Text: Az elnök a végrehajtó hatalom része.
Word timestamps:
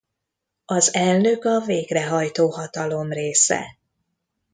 Az 0.65 0.93
elnök 0.93 1.45
a 1.45 1.59
végrehajtó 1.59 2.49
hatalom 2.51 3.09
része. 3.11 3.77